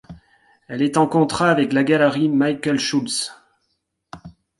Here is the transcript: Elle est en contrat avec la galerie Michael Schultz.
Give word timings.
Elle 0.67 0.81
est 0.81 0.97
en 0.97 1.05
contrat 1.05 1.51
avec 1.51 1.73
la 1.73 1.83
galerie 1.83 2.27
Michael 2.27 2.79
Schultz. 2.79 3.35